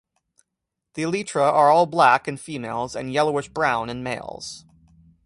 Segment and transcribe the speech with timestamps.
[0.95, 4.65] The elytra are all black in females and yellowish brown in males.